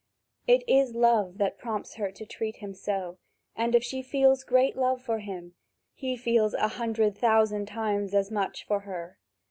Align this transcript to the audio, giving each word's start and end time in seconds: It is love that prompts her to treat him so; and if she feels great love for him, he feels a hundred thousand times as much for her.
It 0.47 0.63
is 0.67 0.95
love 0.95 1.37
that 1.37 1.59
prompts 1.59 1.93
her 1.97 2.11
to 2.11 2.25
treat 2.25 2.55
him 2.55 2.73
so; 2.73 3.19
and 3.55 3.75
if 3.75 3.83
she 3.83 4.01
feels 4.01 4.43
great 4.43 4.75
love 4.75 4.99
for 4.99 5.19
him, 5.19 5.53
he 5.93 6.17
feels 6.17 6.55
a 6.55 6.69
hundred 6.69 7.15
thousand 7.15 7.67
times 7.67 8.15
as 8.15 8.31
much 8.31 8.65
for 8.65 8.79
her. 8.79 9.19